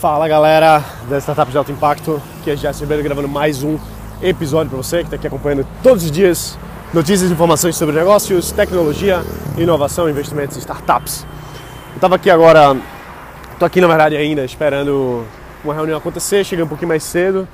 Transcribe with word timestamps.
Fala 0.00 0.26
galera 0.26 0.82
da 1.10 1.18
Startup 1.18 1.52
de 1.52 1.58
Alto 1.58 1.70
Impacto, 1.70 2.22
que 2.42 2.50
é 2.50 2.56
Jéssica 2.56 2.86
Ribeiro 2.86 3.02
gravando 3.02 3.28
mais 3.28 3.62
um 3.62 3.78
episódio 4.22 4.70
para 4.70 4.78
você 4.78 5.00
que 5.00 5.02
está 5.04 5.16
aqui 5.16 5.26
acompanhando 5.26 5.66
todos 5.82 6.04
os 6.04 6.10
dias 6.10 6.58
notícias 6.94 7.28
e 7.28 7.34
informações 7.34 7.76
sobre 7.76 7.94
negócios, 7.94 8.50
tecnologia, 8.50 9.22
inovação, 9.58 10.08
investimentos 10.08 10.56
e 10.56 10.60
startups. 10.60 11.26
Eu 11.90 11.96
estava 11.96 12.14
aqui 12.14 12.30
agora, 12.30 12.74
estou 13.52 13.66
aqui 13.66 13.78
na 13.78 13.88
verdade 13.88 14.16
ainda 14.16 14.42
esperando 14.42 15.22
uma 15.62 15.74
reunião 15.74 15.98
acontecer, 15.98 16.44
cheguei 16.44 16.64
um 16.64 16.68
pouquinho 16.68 16.88
mais 16.88 17.02
cedo, 17.02 17.46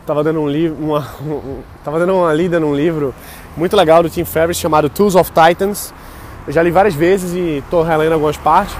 estava 0.00 0.24
dando 0.24 0.40
um 0.40 0.74
uma, 0.80 1.06
um, 1.24 1.60
tava 1.84 2.00
dando 2.00 2.16
uma 2.16 2.34
lida 2.34 2.58
num 2.58 2.74
livro 2.74 3.14
muito 3.56 3.76
legal 3.76 4.02
do 4.02 4.10
Tim 4.10 4.24
Ferriss 4.24 4.58
chamado 4.58 4.90
Tools 4.90 5.14
of 5.14 5.30
Titans. 5.30 5.94
Eu 6.48 6.52
já 6.52 6.64
li 6.64 6.72
várias 6.72 6.96
vezes 6.96 7.32
e 7.32 7.58
estou 7.58 7.84
relendo 7.84 8.14
algumas 8.14 8.36
partes. 8.36 8.74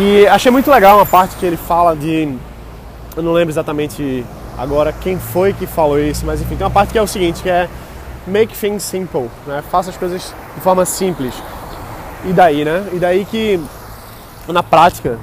E 0.00 0.28
achei 0.28 0.52
muito 0.52 0.70
legal 0.70 0.96
uma 0.96 1.04
parte 1.04 1.34
que 1.34 1.44
ele 1.44 1.56
fala 1.56 1.96
de. 1.96 2.32
Eu 3.16 3.22
não 3.24 3.32
lembro 3.32 3.50
exatamente 3.50 4.24
agora 4.56 4.92
quem 4.92 5.18
foi 5.18 5.52
que 5.52 5.66
falou 5.66 5.98
isso, 5.98 6.24
mas 6.24 6.40
enfim, 6.40 6.54
tem 6.54 6.64
uma 6.64 6.72
parte 6.72 6.92
que 6.92 6.98
é 6.98 7.02
o 7.02 7.06
seguinte, 7.06 7.42
que 7.42 7.50
é 7.50 7.68
make 8.24 8.56
things 8.56 8.84
simple, 8.84 9.28
né? 9.44 9.60
Faça 9.72 9.90
as 9.90 9.96
coisas 9.96 10.32
de 10.54 10.60
forma 10.60 10.84
simples. 10.84 11.34
E 12.24 12.32
daí, 12.32 12.64
né? 12.64 12.88
E 12.92 12.98
daí 13.00 13.24
que 13.24 13.60
na 14.46 14.62
prática 14.62 15.18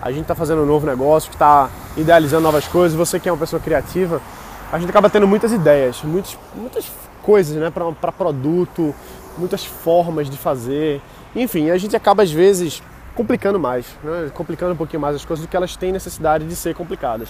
a 0.00 0.12
gente 0.12 0.22
está 0.22 0.36
fazendo 0.36 0.62
um 0.62 0.66
novo 0.66 0.86
negócio, 0.86 1.28
que 1.28 1.34
está 1.34 1.68
idealizando 1.96 2.42
novas 2.42 2.68
coisas, 2.68 2.96
você 2.96 3.18
que 3.18 3.28
é 3.28 3.32
uma 3.32 3.38
pessoa 3.38 3.60
criativa, 3.60 4.22
a 4.70 4.78
gente 4.78 4.90
acaba 4.90 5.10
tendo 5.10 5.26
muitas 5.26 5.50
ideias, 5.50 6.02
muitas, 6.04 6.38
muitas 6.54 6.86
coisas 7.20 7.56
né, 7.56 7.68
para 8.00 8.12
produto, 8.12 8.94
muitas 9.36 9.64
formas 9.64 10.30
de 10.30 10.36
fazer. 10.36 11.02
Enfim, 11.34 11.70
a 11.70 11.78
gente 11.78 11.96
acaba 11.96 12.22
às 12.22 12.30
vezes 12.30 12.80
complicando 13.14 13.58
mais, 13.58 13.86
né? 14.02 14.30
complicando 14.34 14.72
um 14.72 14.76
pouquinho 14.76 15.00
mais 15.00 15.16
as 15.16 15.24
coisas 15.24 15.44
do 15.44 15.48
que 15.48 15.56
elas 15.56 15.76
têm 15.76 15.92
necessidade 15.92 16.46
de 16.46 16.56
ser 16.56 16.74
complicadas. 16.74 17.28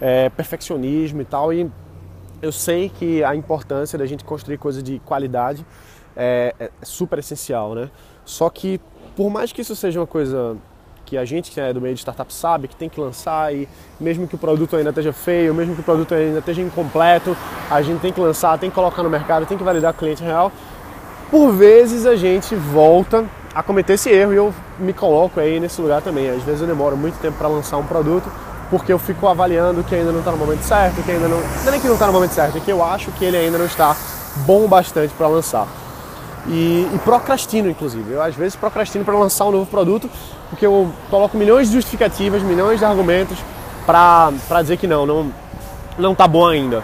É, 0.00 0.28
perfeccionismo 0.28 1.20
e 1.22 1.24
tal, 1.24 1.52
e 1.52 1.68
eu 2.40 2.52
sei 2.52 2.88
que 2.88 3.24
a 3.24 3.34
importância 3.34 3.98
da 3.98 4.06
gente 4.06 4.24
construir 4.24 4.58
coisas 4.58 4.82
de 4.82 5.00
qualidade 5.00 5.66
é, 6.16 6.54
é 6.58 6.70
super 6.82 7.18
essencial, 7.18 7.74
né? 7.74 7.90
Só 8.24 8.48
que 8.48 8.80
por 9.16 9.30
mais 9.30 9.50
que 9.50 9.60
isso 9.60 9.74
seja 9.74 9.98
uma 9.98 10.06
coisa 10.06 10.56
que 11.04 11.16
a 11.16 11.24
gente 11.24 11.50
que 11.50 11.58
é 11.58 11.72
do 11.72 11.80
meio 11.80 11.94
de 11.94 12.00
startup 12.00 12.32
sabe 12.32 12.68
que 12.68 12.76
tem 12.76 12.88
que 12.88 13.00
lançar 13.00 13.52
e 13.54 13.66
mesmo 13.98 14.28
que 14.28 14.34
o 14.34 14.38
produto 14.38 14.76
ainda 14.76 14.90
esteja 14.90 15.12
feio, 15.12 15.54
mesmo 15.54 15.74
que 15.74 15.80
o 15.80 15.84
produto 15.84 16.14
ainda 16.14 16.38
esteja 16.38 16.60
incompleto, 16.60 17.36
a 17.70 17.80
gente 17.80 18.00
tem 18.00 18.12
que 18.12 18.20
lançar, 18.20 18.58
tem 18.58 18.68
que 18.68 18.74
colocar 18.74 19.02
no 19.02 19.08
mercado, 19.08 19.46
tem 19.46 19.56
que 19.56 19.64
validar 19.64 19.92
o 19.92 19.96
cliente 19.96 20.22
real. 20.22 20.52
Por 21.30 21.50
vezes 21.52 22.04
a 22.06 22.14
gente 22.14 22.54
volta 22.54 23.24
a 23.54 23.62
cometer 23.62 23.94
esse 23.94 24.10
erro 24.10 24.32
e 24.32 24.36
eu 24.36 24.54
me 24.78 24.92
coloco 24.92 25.40
aí 25.40 25.58
nesse 25.58 25.80
lugar 25.80 26.02
também. 26.02 26.30
Às 26.30 26.42
vezes 26.42 26.60
eu 26.60 26.66
demoro 26.66 26.96
muito 26.96 27.18
tempo 27.20 27.38
para 27.38 27.48
lançar 27.48 27.76
um 27.76 27.84
produto 27.84 28.30
porque 28.70 28.92
eu 28.92 28.98
fico 28.98 29.26
avaliando 29.26 29.82
que 29.82 29.94
ainda 29.94 30.12
não 30.12 30.18
está 30.18 30.30
no 30.30 30.36
momento 30.36 30.62
certo, 30.62 31.02
que 31.02 31.10
ainda 31.10 31.26
não. 31.26 31.40
Não 31.64 31.72
é 31.72 31.78
que 31.78 31.86
não 31.86 31.94
está 31.94 32.06
no 32.06 32.12
momento 32.12 32.32
certo, 32.32 32.58
é 32.58 32.60
que 32.60 32.70
eu 32.70 32.84
acho 32.84 33.10
que 33.12 33.24
ele 33.24 33.36
ainda 33.36 33.58
não 33.58 33.64
está 33.64 33.96
bom 34.46 34.68
bastante 34.68 35.12
para 35.14 35.26
lançar. 35.26 35.66
E, 36.46 36.88
e, 36.94 36.98
procrastino, 37.04 37.68
inclusive. 37.68 38.12
Eu 38.12 38.22
às 38.22 38.34
vezes 38.34 38.56
procrastino 38.56 39.04
para 39.04 39.16
lançar 39.18 39.46
um 39.46 39.50
novo 39.50 39.66
produto 39.66 40.08
porque 40.48 40.64
eu 40.64 40.90
coloco 41.10 41.36
milhões 41.36 41.68
de 41.68 41.74
justificativas, 41.74 42.42
milhões 42.42 42.78
de 42.78 42.84
argumentos 42.84 43.38
para 43.84 44.62
dizer 44.62 44.76
que 44.76 44.86
não, 44.86 45.04
não, 45.04 45.32
não 45.98 46.14
tá 46.14 46.26
bom 46.26 46.46
ainda. 46.46 46.82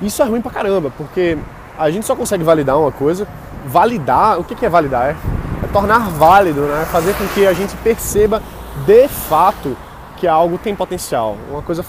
Isso 0.00 0.22
é 0.22 0.24
ruim 0.24 0.40
pra 0.40 0.50
caramba, 0.50 0.92
porque 0.96 1.36
a 1.76 1.90
gente 1.90 2.06
só 2.06 2.14
consegue 2.14 2.42
validar 2.42 2.78
uma 2.78 2.92
coisa. 2.92 3.26
Validar, 3.66 4.38
o 4.38 4.44
que 4.44 4.64
é 4.64 4.68
validar? 4.68 5.10
É 5.10 5.37
tornar 5.72 6.08
válido, 6.10 6.62
né? 6.62 6.86
fazer 6.90 7.14
com 7.14 7.26
que 7.28 7.46
a 7.46 7.52
gente 7.52 7.76
perceba 7.76 8.42
de 8.86 9.08
fato 9.08 9.76
que 10.16 10.26
algo 10.26 10.58
tem 10.58 10.74
potencial. 10.74 11.36
Uma 11.50 11.62
coisa 11.62 11.84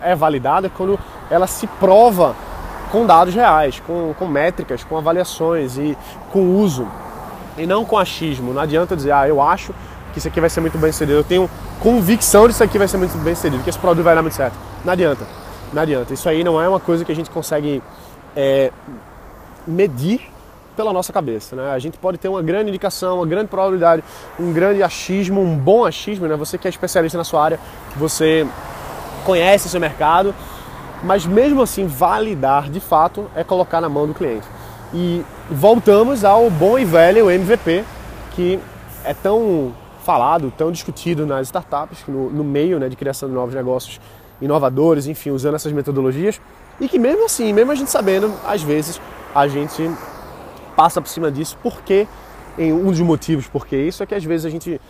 é 0.00 0.14
validada 0.14 0.68
quando 0.68 0.98
ela 1.30 1.46
se 1.46 1.66
prova 1.66 2.34
com 2.90 3.06
dados 3.06 3.34
reais, 3.34 3.80
com, 3.86 4.14
com 4.18 4.26
métricas, 4.26 4.84
com 4.84 4.96
avaliações 4.96 5.78
e 5.78 5.96
com 6.30 6.56
uso, 6.56 6.86
e 7.56 7.66
não 7.66 7.84
com 7.84 7.98
achismo. 7.98 8.52
Não 8.52 8.60
adianta 8.60 8.94
dizer, 8.94 9.12
ah, 9.12 9.26
eu 9.26 9.40
acho 9.40 9.74
que 10.12 10.18
isso 10.18 10.28
aqui 10.28 10.40
vai 10.40 10.50
ser 10.50 10.60
muito 10.60 10.76
bem 10.76 10.92
sucedido, 10.92 11.18
eu 11.18 11.24
tenho 11.24 11.48
convicção 11.80 12.42
de 12.42 12.48
que 12.48 12.54
isso 12.54 12.64
aqui 12.64 12.78
vai 12.78 12.86
ser 12.86 12.98
muito 12.98 13.16
bem 13.18 13.34
sucedido, 13.34 13.62
que 13.62 13.70
esse 13.70 13.78
produto 13.78 14.04
vai 14.04 14.14
dar 14.14 14.22
muito 14.22 14.34
certo. 14.34 14.54
Não 14.84 14.92
adianta, 14.92 15.26
não 15.72 15.82
adianta. 15.82 16.12
Isso 16.12 16.28
aí 16.28 16.44
não 16.44 16.60
é 16.60 16.68
uma 16.68 16.78
coisa 16.78 17.04
que 17.04 17.10
a 17.10 17.16
gente 17.16 17.30
consegue 17.30 17.82
é, 18.36 18.70
medir 19.66 20.31
pela 20.76 20.92
nossa 20.92 21.12
cabeça. 21.12 21.56
Né? 21.56 21.70
A 21.70 21.78
gente 21.78 21.98
pode 21.98 22.18
ter 22.18 22.28
uma 22.28 22.42
grande 22.42 22.70
indicação, 22.70 23.16
uma 23.16 23.26
grande 23.26 23.48
probabilidade, 23.48 24.02
um 24.38 24.52
grande 24.52 24.82
achismo, 24.82 25.40
um 25.40 25.56
bom 25.56 25.84
achismo. 25.84 26.26
Né? 26.26 26.36
Você 26.36 26.58
que 26.58 26.66
é 26.66 26.70
especialista 26.70 27.18
na 27.18 27.24
sua 27.24 27.44
área, 27.44 27.60
você 27.96 28.46
conhece 29.24 29.68
seu 29.68 29.80
mercado, 29.80 30.34
mas 31.02 31.26
mesmo 31.26 31.62
assim, 31.62 31.86
validar 31.86 32.70
de 32.70 32.80
fato 32.80 33.30
é 33.34 33.44
colocar 33.44 33.80
na 33.80 33.88
mão 33.88 34.06
do 34.06 34.14
cliente. 34.14 34.46
E 34.94 35.24
voltamos 35.50 36.24
ao 36.24 36.50
bom 36.50 36.78
e 36.78 36.84
velho 36.84 37.30
MVP, 37.30 37.84
que 38.32 38.58
é 39.04 39.14
tão 39.14 39.74
falado, 40.04 40.52
tão 40.56 40.70
discutido 40.70 41.26
nas 41.26 41.46
startups, 41.46 42.04
no, 42.06 42.30
no 42.30 42.44
meio 42.44 42.78
né, 42.78 42.88
de 42.88 42.96
criação 42.96 43.28
de 43.28 43.34
novos 43.34 43.54
negócios 43.54 44.00
inovadores, 44.40 45.06
enfim, 45.06 45.30
usando 45.30 45.54
essas 45.54 45.72
metodologias, 45.72 46.40
e 46.80 46.88
que 46.88 46.98
mesmo 46.98 47.24
assim, 47.24 47.52
mesmo 47.52 47.70
a 47.70 47.74
gente 47.74 47.90
sabendo, 47.90 48.32
às 48.44 48.62
vezes 48.62 49.00
a 49.34 49.46
gente 49.46 49.90
passa 50.76 51.00
por 51.00 51.08
cima 51.08 51.30
disso, 51.30 51.56
porque 51.62 52.06
um 52.58 52.90
dos 52.90 53.00
motivos 53.00 53.46
porque 53.48 53.76
isso 53.76 54.02
é 54.02 54.06
que 54.06 54.14
às 54.14 54.24
vezes 54.24 54.44
a 54.44 54.50
gente 54.50 54.80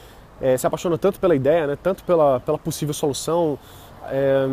é, 0.40 0.56
se 0.56 0.66
apaixona 0.66 0.98
tanto 0.98 1.20
pela 1.20 1.34
ideia, 1.34 1.66
né, 1.66 1.78
tanto 1.80 2.02
pela, 2.04 2.40
pela 2.40 2.58
possível 2.58 2.92
solução, 2.92 3.58
é, 4.08 4.48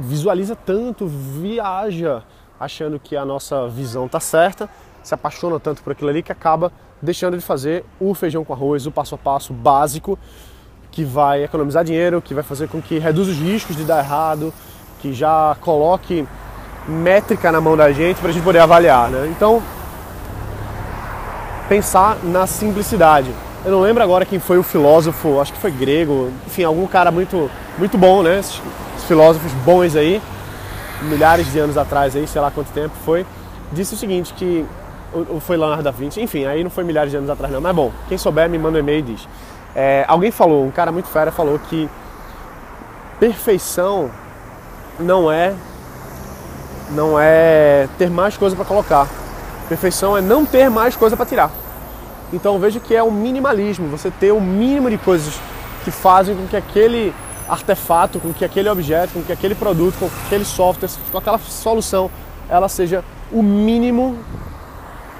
visualiza 0.00 0.56
tanto, 0.56 1.06
viaja 1.06 2.22
achando 2.58 2.98
que 2.98 3.16
a 3.16 3.24
nossa 3.24 3.68
visão 3.68 4.06
está 4.06 4.18
certa, 4.18 4.68
se 5.02 5.14
apaixona 5.14 5.60
tanto 5.60 5.82
por 5.82 5.92
aquilo 5.92 6.10
ali 6.10 6.22
que 6.22 6.32
acaba 6.32 6.72
deixando 7.00 7.36
de 7.36 7.42
fazer 7.42 7.84
o 8.00 8.14
feijão 8.14 8.44
com 8.44 8.52
arroz, 8.52 8.86
o 8.86 8.90
passo 8.90 9.14
a 9.14 9.18
passo 9.18 9.52
básico 9.52 10.18
que 10.90 11.04
vai 11.04 11.44
economizar 11.44 11.84
dinheiro, 11.84 12.20
que 12.20 12.34
vai 12.34 12.42
fazer 12.42 12.68
com 12.68 12.82
que 12.82 12.98
reduza 12.98 13.30
os 13.30 13.38
riscos 13.38 13.76
de 13.76 13.84
dar 13.84 13.98
errado, 13.98 14.52
que 15.00 15.12
já 15.12 15.56
coloque 15.60 16.26
métrica 16.88 17.52
na 17.52 17.60
mão 17.60 17.76
da 17.76 17.92
gente 17.92 18.18
para 18.18 18.30
a 18.30 18.32
gente 18.32 18.42
poder 18.42 18.58
avaliar. 18.58 19.10
Né? 19.10 19.28
Então, 19.30 19.62
pensar 21.68 22.16
na 22.22 22.46
simplicidade. 22.46 23.30
Eu 23.64 23.72
não 23.72 23.80
lembro 23.80 24.02
agora 24.02 24.24
quem 24.24 24.38
foi 24.38 24.58
o 24.58 24.62
filósofo, 24.62 25.40
acho 25.40 25.52
que 25.52 25.58
foi 25.58 25.70
grego, 25.70 26.30
enfim, 26.46 26.64
algum 26.64 26.86
cara 26.86 27.10
muito, 27.10 27.50
muito 27.76 27.98
bom, 27.98 28.22
né? 28.22 28.38
Esses 28.38 28.60
filósofos 29.06 29.52
bons 29.64 29.94
aí, 29.94 30.22
milhares 31.02 31.50
de 31.52 31.58
anos 31.58 31.76
atrás 31.76 32.16
aí, 32.16 32.26
sei 32.26 32.40
lá 32.40 32.50
quanto 32.50 32.72
tempo 32.72 32.94
foi, 33.04 33.26
disse 33.72 33.94
o 33.94 33.96
seguinte, 33.96 34.32
que 34.34 34.64
ou 35.12 35.40
foi 35.40 35.56
Leonardo 35.56 35.82
da 35.82 35.90
Vinci, 35.90 36.20
enfim, 36.20 36.44
aí 36.44 36.62
não 36.62 36.70
foi 36.70 36.84
milhares 36.84 37.10
de 37.10 37.16
anos 37.16 37.30
atrás 37.30 37.52
não, 37.52 37.60
mas 37.60 37.74
bom, 37.74 37.90
quem 38.08 38.18
souber 38.18 38.48
me 38.48 38.58
manda 38.58 38.76
um 38.76 38.80
e-mail 38.80 38.98
e 38.98 39.02
diz. 39.02 39.28
É, 39.74 40.04
alguém 40.06 40.30
falou, 40.30 40.66
um 40.66 40.70
cara 40.70 40.92
muito 40.92 41.08
fera 41.08 41.32
falou 41.32 41.58
que 41.58 41.88
perfeição 43.18 44.10
não 45.00 45.30
é 45.30 45.54
não 46.90 47.18
é 47.18 47.86
ter 47.98 48.08
mais 48.08 48.36
coisa 48.36 48.56
para 48.56 48.64
colocar, 48.64 49.06
Perfeição 49.68 50.16
é 50.16 50.20
não 50.20 50.46
ter 50.46 50.70
mais 50.70 50.96
coisa 50.96 51.16
para 51.16 51.26
tirar. 51.26 51.50
Então 52.32 52.58
veja 52.58 52.78
que 52.80 52.94
é 52.94 53.02
o 53.02 53.10
minimalismo, 53.10 53.88
você 53.88 54.10
ter 54.10 54.32
o 54.32 54.40
mínimo 54.40 54.90
de 54.90 54.98
coisas 54.98 55.38
que 55.84 55.90
fazem 55.90 56.36
com 56.36 56.46
que 56.46 56.56
aquele 56.56 57.14
artefato, 57.48 58.20
com 58.20 58.32
que 58.32 58.44
aquele 58.44 58.68
objeto, 58.68 59.14
com 59.14 59.22
que 59.22 59.32
aquele 59.32 59.54
produto, 59.54 59.98
com 59.98 60.10
aquele 60.26 60.44
software, 60.44 60.90
com 61.10 61.18
aquela 61.18 61.38
solução, 61.38 62.10
ela 62.48 62.68
seja 62.68 63.02
o 63.32 63.42
mínimo 63.42 64.18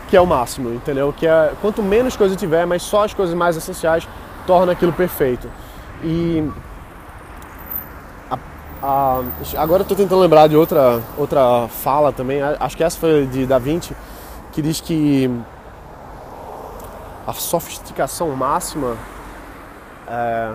que 0.09 0.17
é 0.17 0.21
o 0.21 0.27
máximo, 0.27 0.73
entendeu? 0.73 1.13
Que 1.17 1.27
é 1.27 1.53
quanto 1.61 1.83
menos 1.83 2.17
coisa 2.17 2.35
tiver, 2.35 2.67
mas 2.67 2.83
só 2.83 3.05
as 3.05 3.15
coisas 3.15 3.35
mais 3.35 3.57
essenciais 3.57 4.09
torna 4.47 4.73
aquilo 4.73 4.93
perfeito. 4.93 5.51
E 6.03 6.47
a, 8.31 8.39
a, 8.83 9.23
agora 9.57 9.83
eu 9.83 9.97
tentando 9.97 10.21
lembrar 10.21 10.47
de 10.47 10.57
outra 10.57 11.01
outra 11.17 11.69
fala 11.69 12.13
também. 12.13 12.41
Acho 12.43 12.77
que 12.77 12.85
essa 12.85 12.99
foi 12.99 13.27
de 13.27 13.47
Da 13.47 13.59
Vinci 13.59 13.95
que 14.59 14.63
diz 14.63 14.81
que 14.81 15.31
a 17.25 17.33
sofisticação 17.33 18.31
máxima 18.31 18.97
é, 20.09 20.53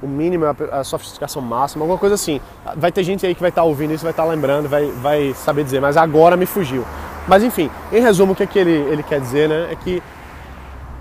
o 0.00 0.06
mínimo 0.06 0.46
é 0.46 0.54
a 0.72 0.82
sofisticação 0.82 1.42
máxima, 1.42 1.82
alguma 1.82 1.98
coisa 1.98 2.14
assim. 2.14 2.40
Vai 2.74 2.90
ter 2.90 3.04
gente 3.04 3.26
aí 3.26 3.34
que 3.34 3.40
vai 3.42 3.50
estar 3.50 3.60
tá 3.60 3.66
ouvindo 3.66 3.92
isso, 3.92 4.02
vai 4.02 4.12
estar 4.12 4.22
tá 4.22 4.28
lembrando, 4.30 4.66
vai, 4.66 4.86
vai 4.92 5.34
saber 5.34 5.62
dizer, 5.62 5.78
mas 5.78 5.98
agora 5.98 6.38
me 6.38 6.46
fugiu. 6.46 6.86
Mas 7.28 7.42
enfim, 7.42 7.70
em 7.92 8.00
resumo, 8.00 8.32
o 8.32 8.34
que, 8.34 8.44
é 8.44 8.46
que 8.46 8.58
ele, 8.58 8.72
ele 8.72 9.02
quer 9.02 9.20
dizer 9.20 9.46
né, 9.46 9.68
é 9.70 9.76
que 9.76 10.02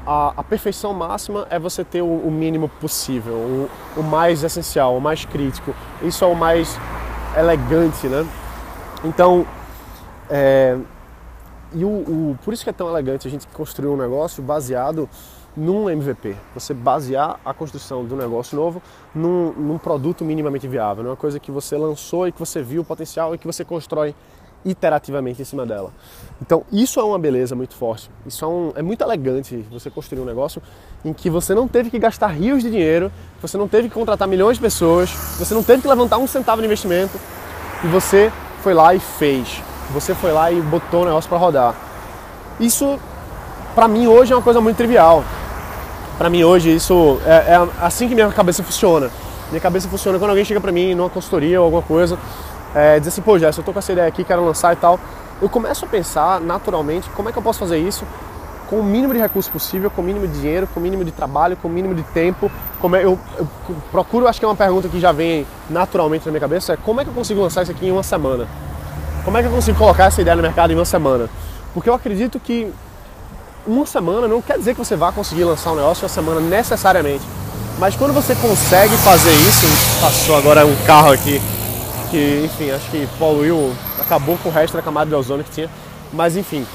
a, 0.06 0.34
a 0.36 0.44
perfeição 0.44 0.94
máxima 0.94 1.48
é 1.50 1.58
você 1.58 1.86
ter 1.86 2.02
o, 2.02 2.28
o 2.28 2.30
mínimo 2.30 2.68
possível, 2.68 3.36
o, 3.36 3.70
o, 3.96 4.04
mais 4.04 4.44
essencial, 4.44 4.98
o 4.98 5.00
mais 5.00 5.24
crítico. 5.24 5.74
Isso 6.02 6.26
é 6.26 6.28
o 6.28 6.36
mais 6.36 6.78
elegante, 7.38 8.08
né? 8.08 8.28
Então, 9.06 9.46
é, 10.30 10.78
e 11.74 11.84
o, 11.84 11.90
o, 11.90 12.40
por 12.44 12.54
isso 12.54 12.64
que 12.64 12.70
é 12.70 12.74
tão 12.74 12.88
elegante 12.90 13.28
a 13.28 13.32
gente 13.32 13.48
construir 13.48 13.90
um 13.90 13.98
negócio 13.98 14.42
baseado 14.44 15.10
num 15.56 15.90
MVP. 15.90 16.36
Você 16.54 16.74
basear 16.74 17.40
a 17.46 17.54
construção 17.54 18.04
do 18.04 18.16
negócio 18.16 18.56
novo 18.58 18.82
num, 19.14 19.52
num 19.54 19.78
produto 19.78 20.26
minimamente 20.26 20.68
viável, 20.68 21.04
numa 21.04 21.16
coisa 21.16 21.40
que 21.40 21.52
você 21.52 21.78
lançou 21.78 22.28
e 22.28 22.32
que 22.32 22.40
você 22.40 22.62
viu 22.62 22.82
o 22.82 22.86
potencial 22.86 23.34
e 23.36 23.38
que 23.38 23.46
você 23.46 23.64
constrói 23.64 24.16
iterativamente 24.66 25.42
em 25.42 25.46
cima 25.46 25.66
dela. 25.66 25.92
Então, 26.42 26.64
isso 26.72 27.00
é 27.00 27.04
uma 27.04 27.20
beleza 27.20 27.56
muito 27.56 27.76
forte. 27.76 28.10
Isso 28.26 28.46
é, 28.46 28.48
um, 28.48 28.72
é, 28.76 28.82
muito 28.82 29.04
elegante 29.04 29.58
você 29.70 29.90
construir 29.90 30.22
um 30.22 30.26
negócio 30.26 30.62
em 31.04 31.12
que 31.12 31.30
você 31.30 31.54
não 31.54 31.68
teve 31.68 31.90
que 31.90 32.00
gastar 32.00 32.28
rios 32.28 32.64
de 32.64 32.72
dinheiro, 32.72 33.12
você 33.42 33.58
não 33.58 33.68
teve 33.68 33.90
que 33.90 33.94
contratar 33.94 34.28
milhões 34.28 34.58
de 34.58 34.62
pessoas, 34.62 35.10
você 35.38 35.54
não 35.54 35.64
teve 35.64 35.82
que 35.82 35.88
levantar 35.88 36.18
um 36.18 36.28
centavo 36.28 36.62
de 36.62 36.66
investimento 36.66 37.20
e 37.84 37.88
você 37.88 38.32
foi 38.62 38.74
lá 38.74 38.96
e 38.96 39.00
fez. 39.00 39.62
Você 39.94 40.14
foi 40.14 40.32
lá 40.32 40.52
e 40.52 40.60
botou 40.62 41.04
o 41.04 41.06
negócio 41.06 41.30
para 41.30 41.38
rodar. 41.38 41.76
Isso, 42.60 43.00
para 43.76 43.88
mim, 43.88 44.08
hoje 44.08 44.34
é 44.34 44.36
uma 44.36 44.42
coisa 44.42 44.60
muito 44.60 44.78
trivial. 44.78 45.24
Para 46.18 46.30
mim, 46.30 46.44
hoje, 46.44 46.76
isso 46.76 47.20
é, 47.26 47.54
é 47.54 47.68
assim 47.82 48.08
que 48.08 48.16
minha 48.16 48.30
cabeça 48.32 48.64
funciona. 48.64 49.10
Minha 49.50 49.62
cabeça 49.62 49.88
funciona 49.88 50.18
quando 50.18 50.32
alguém 50.32 50.44
chega 50.44 50.60
para 50.60 50.72
mim 50.72 50.96
numa 50.96 51.10
consultoria 51.10 51.60
ou 51.60 51.66
alguma 51.66 51.84
coisa 51.84 52.18
é, 52.76 52.98
dizer 52.98 53.10
assim, 53.10 53.22
pô, 53.22 53.38
Jéssica, 53.38 53.62
eu 53.62 53.66
tô 53.66 53.74
com 53.74 53.80
essa 53.80 53.92
ideia 53.92 54.08
aqui, 54.08 54.24
quero 54.24 54.44
lançar 54.44 54.74
e 54.74 54.76
tal. 54.76 55.00
Eu 55.42 55.50
começo 55.50 55.86
a 55.86 55.88
pensar 55.88 56.40
naturalmente 56.42 57.10
como 57.12 57.30
é 57.30 57.32
que 57.32 57.38
eu 57.38 57.44
posso 57.44 57.60
fazer 57.60 57.78
isso 57.78 58.06
com 58.70 58.80
o 58.80 58.84
mínimo 58.84 59.14
de 59.14 59.20
recurso 59.20 59.52
possível, 59.52 59.92
com 59.92 60.02
o 60.02 60.04
mínimo 60.04 60.28
de 60.28 60.40
dinheiro, 60.40 60.68
com 60.68 60.80
o 60.80 60.84
mínimo 60.84 61.04
de 61.04 61.12
trabalho, 61.12 61.56
com 61.58 61.68
o 61.68 61.72
mínimo 61.72 61.94
de 61.94 62.04
tempo. 62.04 62.52
Como 62.80 62.96
é, 62.96 63.06
eu, 63.06 63.20
eu 63.38 63.48
procuro, 63.92 64.28
acho 64.28 64.40
que 64.40 64.46
é 64.46 64.48
uma 64.48 64.56
pergunta 64.56 64.88
que 64.88 65.00
já 65.00 65.12
vem 65.12 65.46
naturalmente 65.70 66.26
na 66.26 66.32
minha 66.32 66.42
cabeça, 66.42 66.74
é 66.74 66.78
como 66.78 67.02
é 67.02 67.04
que 67.04 67.10
eu 67.10 67.14
consigo 67.14 67.42
lançar 67.42 67.64
isso 67.64 67.72
aqui 67.72 67.88
em 67.88 67.92
uma 67.92 68.04
semana? 68.04 68.48
Como 69.24 69.38
é 69.38 69.42
que 69.42 69.48
eu 69.48 69.52
consigo 69.52 69.78
colocar 69.78 70.06
essa 70.06 70.22
ideia 70.22 70.36
no 70.36 70.42
mercado 70.42 70.72
em 70.72 70.76
uma 70.76 70.86
semana? 70.86 71.30
Porque 71.74 71.90
eu 71.90 71.94
acredito 71.94 72.40
que 72.40 72.72
uma 73.66 73.86
semana 73.86 74.28
não 74.28 74.42
quer 74.42 74.58
dizer 74.58 74.74
que 74.74 74.80
você 74.80 74.96
vá 74.96 75.12
conseguir 75.12 75.46
lançar 75.46 75.72
um 75.72 75.76
negócio 75.76 76.02
em 76.02 76.06
uma 76.06 76.10
semana 76.10 76.42
necessariamente. 76.42 77.24
Mas 77.80 77.96
quando 77.96 78.14
você 78.14 78.36
consegue 78.36 78.96
fazer 78.98 79.32
isso, 79.32 79.66
passou 80.02 80.36
agora 80.36 80.66
um 80.66 80.76
carro 80.86 81.12
aqui 81.12 81.42
que, 82.12 82.44
enfim, 82.46 82.70
acho 82.70 82.92
que 82.92 83.08
poluiu, 83.18 83.74
acabou 84.00 84.38
com 84.38 84.50
o 84.50 84.52
resto 84.52 84.76
da 84.76 84.84
camada 84.84 85.10
de 85.10 85.16
ozônio 85.16 85.44
que 85.44 85.52
tinha. 85.52 85.70
Mas, 86.12 86.38
enfim, 86.38 86.68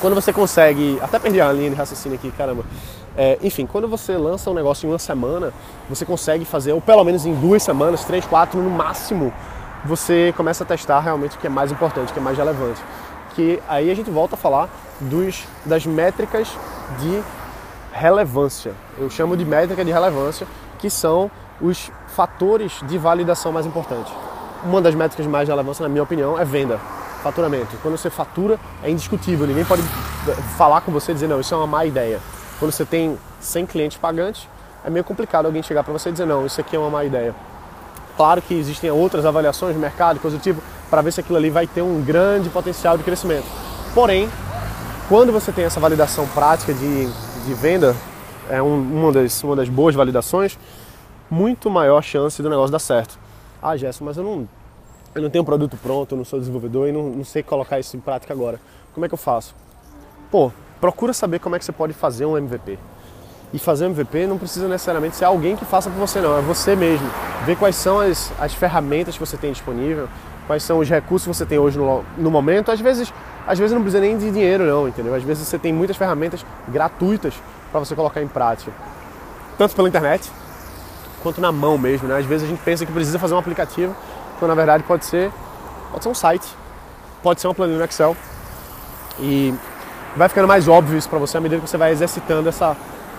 quando 0.00 0.14
você 0.14 0.32
consegue. 0.32 0.98
Até 1.00 1.18
perdi 1.18 1.40
a 1.40 1.50
linha 1.50 1.70
de 1.70 1.76
raciocínio 1.76 2.18
aqui, 2.18 2.30
caramba. 2.32 2.64
É, 3.16 3.38
enfim, 3.42 3.64
quando 3.64 3.88
você 3.88 4.16
lança 4.16 4.50
um 4.50 4.54
negócio 4.54 4.86
em 4.86 4.90
uma 4.90 4.98
semana, 4.98 5.52
você 5.88 6.04
consegue 6.04 6.44
fazer, 6.44 6.72
ou 6.72 6.80
pelo 6.80 7.02
menos 7.04 7.24
em 7.24 7.34
duas 7.34 7.62
semanas, 7.62 8.04
três, 8.04 8.26
quatro 8.26 8.60
no 8.60 8.68
máximo, 8.70 9.32
você 9.84 10.32
começa 10.36 10.64
a 10.64 10.66
testar 10.66 11.00
realmente 11.00 11.36
o 11.36 11.40
que 11.40 11.46
é 11.46 11.50
mais 11.50 11.72
importante, 11.72 12.10
o 12.10 12.12
que 12.12 12.18
é 12.18 12.22
mais 12.22 12.36
relevante. 12.36 12.80
Que 13.34 13.62
aí 13.68 13.90
a 13.90 13.94
gente 13.94 14.10
volta 14.10 14.34
a 14.34 14.38
falar 14.38 14.68
dos, 15.00 15.44
das 15.64 15.86
métricas 15.86 16.48
de 16.98 17.22
relevância. 17.92 18.72
Eu 18.98 19.08
chamo 19.10 19.36
de 19.36 19.44
métrica 19.44 19.84
de 19.84 19.90
relevância, 19.90 20.46
que 20.78 20.90
são 20.90 21.30
os 21.60 21.90
fatores 22.08 22.80
de 22.86 22.98
validação 22.98 23.52
mais 23.52 23.66
importantes 23.66 24.12
uma 24.64 24.80
das 24.80 24.94
métricas 24.94 25.26
mais 25.26 25.46
de 25.46 25.52
relevância, 25.52 25.82
na 25.82 25.88
minha 25.88 26.02
opinião, 26.02 26.38
é 26.38 26.44
venda, 26.44 26.78
faturamento. 27.22 27.76
Quando 27.82 27.96
você 27.96 28.10
fatura, 28.10 28.58
é 28.82 28.90
indiscutível, 28.90 29.46
ninguém 29.46 29.64
pode 29.64 29.82
falar 30.56 30.80
com 30.82 30.92
você 30.92 31.12
e 31.12 31.14
dizer, 31.14 31.28
não, 31.28 31.40
isso 31.40 31.54
é 31.54 31.56
uma 31.56 31.66
má 31.66 31.84
ideia. 31.84 32.20
Quando 32.58 32.72
você 32.72 32.84
tem 32.84 33.18
100 33.40 33.66
clientes 33.66 33.98
pagantes, 33.98 34.48
é 34.84 34.90
meio 34.90 35.04
complicado 35.04 35.46
alguém 35.46 35.62
chegar 35.62 35.82
para 35.82 35.92
você 35.92 36.08
e 36.10 36.12
dizer, 36.12 36.26
não, 36.26 36.46
isso 36.46 36.60
aqui 36.60 36.76
é 36.76 36.78
uma 36.78 36.90
má 36.90 37.04
ideia. 37.04 37.34
Claro 38.16 38.42
que 38.42 38.54
existem 38.54 38.90
outras 38.90 39.24
avaliações 39.24 39.74
de 39.74 39.80
mercado, 39.80 40.20
coisa 40.20 40.36
do 40.36 40.42
tipo, 40.42 40.60
para 40.90 41.00
ver 41.02 41.12
se 41.12 41.20
aquilo 41.20 41.38
ali 41.38 41.50
vai 41.50 41.66
ter 41.66 41.82
um 41.82 42.02
grande 42.02 42.48
potencial 42.50 42.98
de 42.98 43.04
crescimento. 43.04 43.46
Porém, 43.94 44.28
quando 45.08 45.32
você 45.32 45.52
tem 45.52 45.64
essa 45.64 45.80
validação 45.80 46.26
prática 46.28 46.72
de, 46.72 47.06
de 47.06 47.54
venda, 47.54 47.96
é 48.48 48.60
um, 48.60 48.80
uma, 48.80 49.12
das, 49.12 49.42
uma 49.42 49.56
das 49.56 49.68
boas 49.68 49.94
validações, 49.94 50.58
muito 51.30 51.70
maior 51.70 52.02
chance 52.02 52.42
do 52.42 52.50
negócio 52.50 52.72
dar 52.72 52.78
certo. 52.78 53.18
Ah, 53.62 53.76
Gerson, 53.76 54.04
mas 54.04 54.16
eu 54.16 54.24
não, 54.24 54.48
eu 55.14 55.22
não 55.22 55.30
tenho 55.30 55.42
um 55.42 55.44
produto 55.44 55.76
pronto, 55.80 56.12
eu 56.12 56.18
não 56.18 56.24
sou 56.24 56.38
desenvolvedor 56.38 56.88
e 56.88 56.92
não, 56.92 57.10
não 57.10 57.24
sei 57.24 57.42
colocar 57.42 57.78
isso 57.78 57.96
em 57.96 58.00
prática 58.00 58.32
agora. 58.32 58.60
Como 58.92 59.04
é 59.04 59.08
que 59.08 59.14
eu 59.14 59.18
faço? 59.18 59.54
Pô, 60.30 60.52
procura 60.80 61.12
saber 61.12 61.38
como 61.38 61.56
é 61.56 61.58
que 61.58 61.64
você 61.64 61.72
pode 61.72 61.92
fazer 61.92 62.26
um 62.26 62.36
MVP. 62.36 62.78
E 63.52 63.58
fazer 63.58 63.86
MVP 63.86 64.26
não 64.26 64.38
precisa 64.38 64.68
necessariamente 64.68 65.16
ser 65.16 65.24
alguém 65.24 65.56
que 65.56 65.64
faça 65.64 65.90
por 65.90 65.98
você, 65.98 66.20
não. 66.20 66.38
É 66.38 66.40
você 66.40 66.76
mesmo. 66.76 67.08
Ver 67.44 67.56
quais 67.56 67.74
são 67.74 67.98
as, 67.98 68.32
as 68.38 68.54
ferramentas 68.54 69.14
que 69.14 69.20
você 69.20 69.36
tem 69.36 69.50
disponível, 69.50 70.08
quais 70.46 70.62
são 70.62 70.78
os 70.78 70.88
recursos 70.88 71.26
que 71.26 71.36
você 71.36 71.46
tem 71.46 71.58
hoje 71.58 71.78
no, 71.78 72.04
no 72.16 72.30
momento. 72.30 72.70
Às 72.70 72.80
vezes, 72.80 73.12
às 73.46 73.58
vezes 73.58 73.74
não 73.74 73.82
precisa 73.82 74.00
nem 74.00 74.16
de 74.16 74.30
dinheiro, 74.30 74.64
não, 74.64 74.86
entendeu? 74.86 75.14
Às 75.14 75.24
vezes 75.24 75.46
você 75.46 75.58
tem 75.58 75.72
muitas 75.72 75.96
ferramentas 75.96 76.44
gratuitas 76.68 77.34
para 77.70 77.80
você 77.80 77.94
colocar 77.94 78.22
em 78.22 78.28
prática. 78.28 78.72
Tanto 79.58 79.74
pela 79.74 79.88
internet, 79.88 80.30
quanto 81.22 81.40
na 81.40 81.52
mão 81.52 81.76
mesmo. 81.78 82.08
Né? 82.08 82.18
Às 82.18 82.26
vezes 82.26 82.46
a 82.46 82.50
gente 82.50 82.62
pensa 82.62 82.84
que 82.86 82.92
precisa 82.92 83.18
fazer 83.18 83.34
um 83.34 83.38
aplicativo, 83.38 83.94
quando 84.38 84.50
na 84.50 84.54
verdade 84.54 84.82
pode 84.84 85.04
ser, 85.04 85.30
pode 85.90 86.04
ser 86.04 86.10
um 86.10 86.14
site, 86.14 86.46
pode 87.22 87.40
ser 87.40 87.46
uma 87.46 87.54
planilha 87.54 87.78
no 87.78 87.84
Excel. 87.84 88.16
E 89.18 89.54
vai 90.16 90.28
ficando 90.28 90.48
mais 90.48 90.66
óbvio 90.66 90.96
isso 90.96 91.08
para 91.08 91.18
você 91.18 91.36
à 91.36 91.40
medida 91.40 91.60
que 91.60 91.68
você 91.68 91.76
vai 91.76 91.92
exercitando 91.92 92.48
essa, 92.48 92.76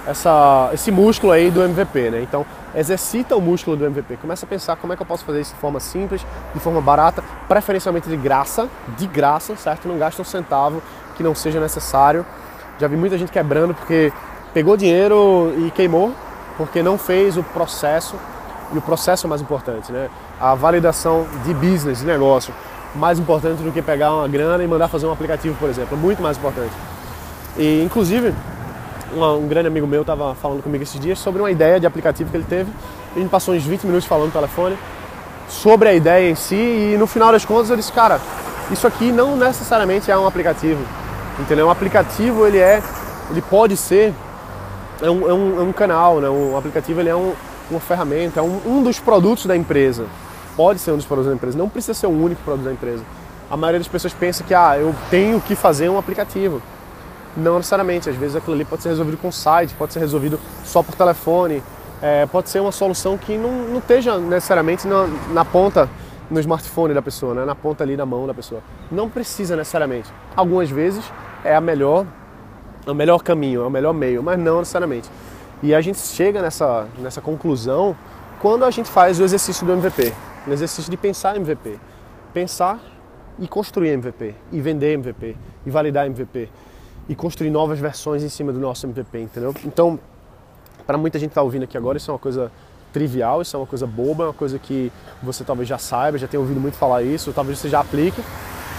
essa, 0.07 0.69
esse 0.73 0.91
músculo 0.91 1.31
aí 1.31 1.51
do 1.51 1.61
MVP. 1.61 2.09
Né? 2.09 2.21
Então, 2.21 2.45
exercita 2.75 3.35
o 3.35 3.41
músculo 3.41 3.75
do 3.77 3.85
MVP. 3.85 4.17
Começa 4.17 4.45
a 4.45 4.49
pensar 4.49 4.75
como 4.75 4.93
é 4.93 4.95
que 4.95 5.01
eu 5.01 5.05
posso 5.05 5.25
fazer 5.25 5.41
isso 5.41 5.53
de 5.53 5.59
forma 5.59 5.79
simples, 5.79 6.25
de 6.53 6.59
forma 6.59 6.81
barata, 6.81 7.23
preferencialmente 7.47 8.09
de 8.09 8.17
graça, 8.17 8.67
de 8.97 9.07
graça, 9.07 9.55
certo? 9.55 9.87
Não 9.87 9.97
gasta 9.97 10.21
um 10.21 10.25
centavo 10.25 10.81
que 11.15 11.23
não 11.23 11.35
seja 11.35 11.59
necessário. 11.59 12.25
Já 12.79 12.87
vi 12.87 12.95
muita 12.95 13.17
gente 13.17 13.31
quebrando 13.31 13.73
porque 13.73 14.11
pegou 14.53 14.75
dinheiro 14.75 15.53
e 15.57 15.71
queimou 15.71 16.13
porque 16.57 16.83
não 16.83 16.97
fez 16.97 17.37
o 17.37 17.43
processo, 17.43 18.15
e 18.73 18.77
o 18.77 18.81
processo 18.81 19.25
é 19.25 19.29
mais 19.29 19.41
importante, 19.41 19.91
né? 19.91 20.09
A 20.39 20.53
validação 20.53 21.25
de 21.43 21.53
business, 21.53 21.99
de 21.99 22.05
negócio, 22.05 22.53
mais 22.95 23.17
importante 23.19 23.63
do 23.63 23.71
que 23.71 23.81
pegar 23.81 24.13
uma 24.13 24.27
grana 24.27 24.63
e 24.63 24.67
mandar 24.67 24.87
fazer 24.87 25.07
um 25.07 25.11
aplicativo, 25.11 25.55
por 25.57 25.69
exemplo, 25.69 25.97
muito 25.97 26.21
mais 26.21 26.37
importante. 26.37 26.73
E, 27.57 27.83
inclusive, 27.83 28.33
um, 29.15 29.23
um 29.37 29.47
grande 29.47 29.67
amigo 29.67 29.87
meu 29.87 30.01
estava 30.01 30.33
falando 30.35 30.63
comigo 30.63 30.83
esses 30.83 30.99
dias 30.99 31.19
sobre 31.19 31.41
uma 31.41 31.51
ideia 31.51 31.79
de 31.79 31.85
aplicativo 31.85 32.29
que 32.29 32.37
ele 32.37 32.45
teve, 32.47 32.71
gente 33.15 33.29
passou 33.29 33.53
uns 33.53 33.63
20 33.63 33.83
minutos 33.83 34.07
falando 34.07 34.27
no 34.27 34.31
telefone 34.31 34.77
sobre 35.49 35.89
a 35.89 35.93
ideia 35.93 36.29
em 36.29 36.35
si, 36.35 36.55
e 36.55 36.97
no 36.97 37.05
final 37.05 37.31
das 37.31 37.43
contas 37.43 37.69
eu 37.69 37.75
disse, 37.75 37.91
cara, 37.91 38.21
isso 38.71 38.87
aqui 38.87 39.11
não 39.11 39.35
necessariamente 39.35 40.09
é 40.09 40.17
um 40.17 40.25
aplicativo, 40.25 40.81
entendeu? 41.39 41.67
Um 41.67 41.69
aplicativo, 41.69 42.47
ele 42.47 42.57
é, 42.57 42.81
ele 43.29 43.41
pode 43.41 43.75
ser 43.75 44.13
é 45.01 45.09
um, 45.09 45.29
é 45.29 45.33
um, 45.33 45.59
é 45.59 45.63
um 45.63 45.73
canal, 45.73 46.21
né? 46.21 46.29
o 46.29 46.55
aplicativo 46.55 47.01
ele 47.01 47.09
é 47.09 47.15
um, 47.15 47.33
uma 47.69 47.79
ferramenta, 47.79 48.39
é 48.39 48.43
um, 48.43 48.61
um 48.65 48.83
dos 48.83 48.99
produtos 48.99 49.45
da 49.45 49.57
empresa. 49.57 50.05
Pode 50.55 50.79
ser 50.79 50.91
um 50.91 50.97
dos 50.97 51.05
produtos 51.05 51.29
da 51.29 51.35
empresa, 51.35 51.57
não 51.57 51.67
precisa 51.67 51.93
ser 51.93 52.07
o 52.07 52.11
único 52.11 52.41
produto 52.43 52.65
da 52.65 52.71
empresa. 52.71 53.03
A 53.49 53.57
maioria 53.57 53.79
das 53.79 53.87
pessoas 53.87 54.13
pensa 54.13 54.43
que 54.43 54.53
ah, 54.53 54.77
eu 54.77 54.95
tenho 55.09 55.41
que 55.41 55.55
fazer 55.55 55.89
um 55.89 55.97
aplicativo. 55.97 56.61
Não 57.35 57.57
necessariamente, 57.57 58.09
às 58.09 58.15
vezes 58.15 58.35
aquilo 58.35 58.55
ali 58.55 58.65
pode 58.65 58.83
ser 58.83 58.89
resolvido 58.89 59.17
com 59.17 59.31
site, 59.31 59.73
pode 59.75 59.93
ser 59.93 59.99
resolvido 59.99 60.39
só 60.65 60.83
por 60.83 60.95
telefone, 60.95 61.63
é, 62.01 62.25
pode 62.25 62.49
ser 62.49 62.59
uma 62.59 62.71
solução 62.71 63.17
que 63.17 63.37
não, 63.37 63.51
não 63.51 63.79
esteja 63.79 64.17
necessariamente 64.17 64.87
na, 64.87 65.07
na 65.31 65.45
ponta 65.45 65.89
no 66.29 66.39
smartphone 66.39 66.93
da 66.93 67.01
pessoa, 67.01 67.33
né? 67.33 67.45
na 67.45 67.55
ponta 67.55 67.83
ali 67.83 67.95
da 67.95 68.05
mão 68.05 68.25
da 68.25 68.33
pessoa. 68.33 68.61
Não 68.91 69.09
precisa 69.09 69.55
necessariamente. 69.55 70.09
Algumas 70.35 70.69
vezes 70.69 71.03
é 71.43 71.55
a 71.55 71.61
melhor 71.61 72.05
o 72.87 72.93
melhor 72.93 73.21
caminho, 73.21 73.61
é 73.61 73.65
o 73.65 73.69
melhor 73.69 73.93
meio, 73.93 74.23
mas 74.23 74.39
não 74.39 74.59
necessariamente. 74.59 75.09
E 75.61 75.75
a 75.75 75.81
gente 75.81 75.99
chega 75.99 76.41
nessa, 76.41 76.87
nessa 76.97 77.21
conclusão 77.21 77.95
quando 78.39 78.65
a 78.65 78.71
gente 78.71 78.89
faz 78.89 79.19
o 79.19 79.23
exercício 79.23 79.65
do 79.65 79.73
MVP, 79.73 80.11
o 80.47 80.51
exercício 80.51 80.89
de 80.89 80.97
pensar 80.97 81.35
MVP. 81.35 81.77
Pensar 82.33 82.79
e 83.37 83.47
construir 83.47 83.89
MVP, 83.89 84.33
e 84.51 84.61
vender 84.61 84.93
MVP, 84.93 85.35
e 85.65 85.69
validar 85.69 86.07
MVP, 86.07 86.49
e 87.11 87.15
construir 87.15 87.49
novas 87.49 87.77
versões 87.77 88.23
em 88.23 88.29
cima 88.29 88.53
do 88.53 88.59
nosso 88.59 88.85
MVP, 88.85 89.19
entendeu? 89.19 89.53
Então, 89.65 89.99
para 90.87 90.97
muita 90.97 91.19
gente 91.19 91.27
que 91.27 91.31
está 91.31 91.41
ouvindo 91.41 91.63
aqui 91.63 91.77
agora, 91.77 91.97
isso 91.97 92.09
é 92.09 92.13
uma 92.13 92.19
coisa 92.19 92.49
trivial, 92.93 93.41
isso 93.41 93.53
é 93.53 93.59
uma 93.59 93.65
coisa 93.65 93.85
boba, 93.85 94.23
é 94.23 94.27
uma 94.27 94.33
coisa 94.33 94.57
que 94.57 94.89
você 95.21 95.43
talvez 95.43 95.67
já 95.67 95.77
saiba, 95.77 96.17
já 96.17 96.25
tenha 96.25 96.39
ouvido 96.39 96.61
muito 96.61 96.77
falar 96.77 97.03
isso, 97.03 97.33
talvez 97.33 97.59
você 97.59 97.67
já 97.67 97.81
aplique. 97.81 98.23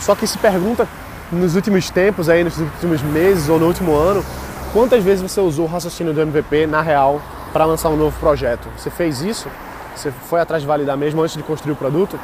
Só 0.01 0.15
que 0.15 0.27
se 0.27 0.39
pergunta 0.39 0.89
nos 1.31 1.57
últimos 1.57 1.91
tempos, 1.91 2.31
aí, 2.31 2.43
nos 2.43 2.59
últimos 2.59 3.03
meses 3.03 3.51
ou 3.51 3.59
no 3.59 3.67
último 3.67 3.95
ano, 3.95 4.25
quantas 4.73 5.05
vezes 5.05 5.21
você 5.21 5.39
usou 5.39 5.67
o 5.67 5.69
raciocínio 5.69 6.15
do 6.15 6.23
MVP 6.23 6.67
na 6.67 6.81
real 6.81 7.21
para 7.53 7.67
lançar 7.67 7.91
um 7.91 7.97
novo 7.99 8.19
projeto? 8.19 8.67
Você 8.79 8.89
fez 8.89 9.21
isso? 9.21 9.47
Você 9.95 10.11
foi 10.11 10.41
atrás 10.41 10.63
de 10.63 10.67
validar 10.67 10.97
mesmo 10.97 11.21
antes 11.21 11.37
de 11.37 11.43
construir 11.43 11.73
o 11.73 11.77
produto? 11.77 12.19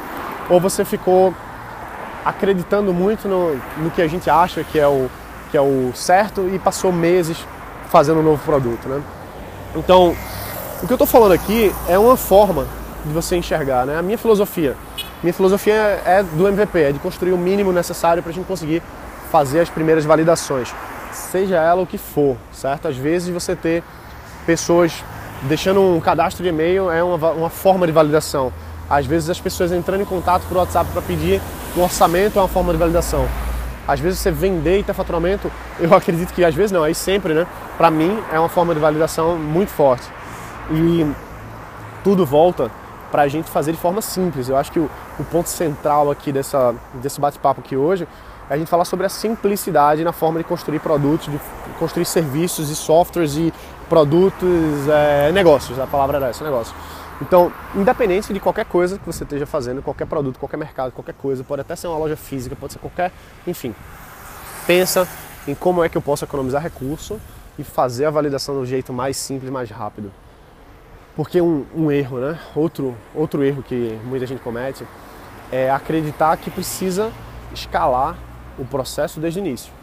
Ou 0.49 0.59
você 0.59 0.83
ficou 0.83 1.35
acreditando 2.25 2.91
muito 2.91 3.27
no, 3.27 3.55
no 3.77 3.91
que 3.91 4.01
a 4.01 4.07
gente 4.07 4.27
acha 4.27 4.63
que 4.63 4.79
é, 4.79 4.87
o, 4.87 5.07
que 5.51 5.57
é 5.57 5.61
o 5.61 5.91
certo 5.93 6.49
e 6.53 6.59
passou 6.59 6.91
meses 6.91 7.37
fazendo 7.89 8.19
um 8.19 8.23
novo 8.23 8.43
produto, 8.43 8.87
né? 8.87 9.01
Então, 9.75 10.15
o 10.81 10.87
que 10.87 10.93
eu 10.93 10.95
estou 10.95 11.07
falando 11.07 11.31
aqui 11.31 11.73
é 11.87 11.97
uma 11.97 12.15
forma 12.15 12.67
de 13.05 13.11
você 13.11 13.35
enxergar, 13.35 13.85
né? 13.85 13.97
A 13.97 14.01
minha 14.01 14.17
filosofia. 14.17 14.75
Minha 15.21 15.33
filosofia 15.33 15.73
é 16.05 16.23
do 16.23 16.47
MVP, 16.47 16.79
é 16.79 16.91
de 16.91 16.99
construir 16.99 17.33
o 17.33 17.37
mínimo 17.37 17.71
necessário 17.71 18.21
para 18.21 18.31
a 18.31 18.33
gente 18.33 18.45
conseguir 18.45 18.81
fazer 19.31 19.59
as 19.59 19.69
primeiras 19.69 20.05
validações. 20.05 20.73
seja 21.11 21.57
ela 21.57 21.81
o 21.81 21.87
que 21.87 21.97
for, 21.97 22.37
certo? 22.51 22.87
Às 22.87 22.95
vezes 22.95 23.29
você 23.29 23.55
ter 23.55 23.83
pessoas 24.45 25.03
deixando 25.43 25.81
um 25.81 25.99
cadastro 25.99 26.43
de 26.43 26.49
e-mail 26.49 26.89
é 26.89 27.03
uma, 27.03 27.31
uma 27.31 27.49
forma 27.49 27.85
de 27.85 27.91
validação. 27.91 28.51
Às 28.89 29.05
vezes 29.05 29.29
as 29.29 29.39
pessoas 29.39 29.71
entrando 29.71 30.01
em 30.01 30.05
contato 30.05 30.43
por 30.47 30.57
WhatsApp 30.57 30.89
para 30.91 31.01
pedir 31.01 31.41
um 31.77 31.83
orçamento 31.83 32.39
é 32.39 32.41
uma 32.41 32.47
forma 32.47 32.71
de 32.71 32.79
validação. 32.79 33.27
Às 33.87 33.99
vezes 33.99 34.19
você 34.19 34.31
vender 34.31 34.79
e 34.79 34.83
ter 34.83 34.93
faturamento, 34.93 35.51
eu 35.79 35.93
acredito 35.93 36.33
que 36.33 36.43
às 36.43 36.53
vezes 36.53 36.71
não, 36.71 36.83
aí 36.83 36.93
sempre, 36.93 37.33
né? 37.33 37.47
Para 37.77 37.89
mim 37.89 38.21
é 38.31 38.39
uma 38.39 38.49
forma 38.49 38.73
de 38.73 38.79
validação 38.79 39.37
muito 39.37 39.69
forte. 39.71 40.07
E 40.71 41.09
tudo 42.03 42.25
volta 42.25 42.69
para 43.11 43.23
a 43.23 43.27
gente 43.27 43.49
fazer 43.49 43.71
de 43.71 43.77
forma 43.77 44.01
simples. 44.01 44.49
Eu 44.49 44.57
acho 44.57 44.71
que 44.71 44.79
o, 44.79 44.89
o 45.19 45.23
ponto 45.23 45.49
central 45.49 46.11
aqui 46.11 46.31
dessa, 46.31 46.75
desse 46.95 47.19
bate-papo 47.19 47.61
aqui 47.61 47.75
hoje 47.75 48.07
é 48.49 48.53
a 48.53 48.57
gente 48.57 48.69
falar 48.69 48.85
sobre 48.85 49.05
a 49.05 49.09
simplicidade 49.09 50.03
na 50.03 50.11
forma 50.11 50.39
de 50.39 50.43
construir 50.43 50.79
produtos, 50.79 51.31
de 51.31 51.39
construir 51.77 52.05
serviços 52.05 52.69
e 52.69 52.75
softwares 52.75 53.35
e 53.35 53.53
produtos, 53.87 54.87
é, 54.87 55.31
negócios. 55.31 55.79
A 55.79 55.87
palavra 55.87 56.17
era 56.17 56.29
essa, 56.29 56.43
negócio. 56.43 56.73
Então, 57.21 57.51
independente 57.75 58.33
de 58.33 58.39
qualquer 58.39 58.65
coisa 58.65 58.97
que 58.97 59.05
você 59.05 59.23
esteja 59.23 59.45
fazendo, 59.45 59.81
qualquer 59.81 60.05
produto, 60.05 60.39
qualquer 60.39 60.57
mercado, 60.57 60.91
qualquer 60.93 61.13
coisa, 61.15 61.43
pode 61.43 61.61
até 61.61 61.75
ser 61.75 61.87
uma 61.87 61.97
loja 61.97 62.15
física, 62.15 62.55
pode 62.55 62.73
ser 62.73 62.79
qualquer, 62.79 63.11
enfim. 63.45 63.75
Pensa 64.65 65.07
em 65.47 65.53
como 65.53 65.83
é 65.83 65.89
que 65.89 65.97
eu 65.97 66.01
posso 66.01 66.23
economizar 66.23 66.61
recurso 66.61 67.19
e 67.57 67.63
fazer 67.63 68.05
a 68.05 68.09
validação 68.09 68.55
do 68.55 68.65
jeito 68.65 68.93
mais 68.93 69.17
simples, 69.17 69.51
mais 69.51 69.69
rápido. 69.69 70.11
Porque 71.15 71.41
um, 71.41 71.65
um 71.75 71.91
erro, 71.91 72.19
né? 72.19 72.39
Outro, 72.55 72.95
outro 73.13 73.43
erro 73.43 73.61
que 73.61 73.99
muita 74.05 74.25
gente 74.25 74.41
comete 74.41 74.87
é 75.51 75.69
acreditar 75.69 76.37
que 76.37 76.49
precisa 76.49 77.11
escalar 77.53 78.15
o 78.57 78.63
processo 78.63 79.19
desde 79.19 79.39
o 79.39 79.41
início. 79.41 79.73